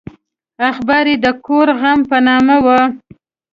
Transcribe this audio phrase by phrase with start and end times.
[0.69, 2.67] اخبار یې د کور غم په نامه و.